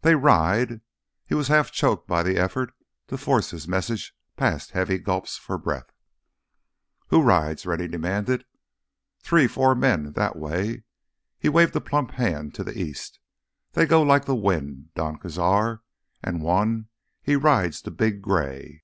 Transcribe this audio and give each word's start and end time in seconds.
"They 0.00 0.16
ride." 0.16 0.80
He 1.24 1.34
was 1.36 1.46
half 1.46 1.70
choked 1.70 2.08
by 2.08 2.24
the 2.24 2.36
effort 2.36 2.74
to 3.06 3.16
force 3.16 3.52
his 3.52 3.68
message 3.68 4.12
past 4.36 4.72
heavy 4.72 4.98
gulps 4.98 5.36
for 5.36 5.56
breath. 5.56 5.92
"Who 7.10 7.22
rides?" 7.22 7.64
Rennie 7.64 7.86
demanded. 7.86 8.44
"Three—four 9.20 9.76
men... 9.76 10.14
that 10.14 10.34
way." 10.34 10.82
He 11.38 11.48
waved 11.48 11.76
a 11.76 11.80
plump 11.80 12.10
hand 12.10 12.56
to 12.56 12.64
the 12.64 12.76
east. 12.76 13.20
"They 13.74 13.86
go 13.86 14.02
like 14.02 14.24
the 14.24 14.34
wind, 14.34 14.88
Don 14.96 15.16
Cazar. 15.16 15.82
And 16.24 16.42
one—he 16.42 17.36
rides 17.36 17.80
the 17.80 17.92
big 17.92 18.20
gray!" 18.20 18.82